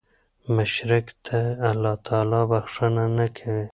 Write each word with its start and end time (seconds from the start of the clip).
مشرک 0.55 1.07
ته 1.25 1.39
الله 1.69 1.95
تعالی 2.07 2.41
بخښنه 2.49 3.05
نه 3.17 3.27
کوي 3.35 3.65